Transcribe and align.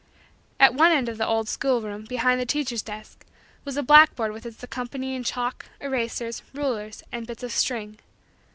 At 0.59 0.73
one 0.73 0.91
end 0.91 1.09
of 1.09 1.19
the 1.19 1.27
old 1.27 1.47
schoolroom, 1.47 2.05
behind 2.05 2.41
the 2.41 2.45
teacher's 2.47 2.81
desk, 2.81 3.23
was 3.63 3.77
a 3.77 3.83
blackboard 3.83 4.31
with 4.31 4.47
its 4.47 4.63
accompanying 4.63 5.21
chalk, 5.23 5.67
erasers, 5.79 6.41
rulers, 6.55 7.03
and 7.11 7.27
bits 7.27 7.43
of 7.43 7.51
string. 7.51 7.99